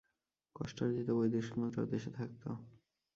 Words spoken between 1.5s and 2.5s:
মুদ্রাও দেশে থাকত।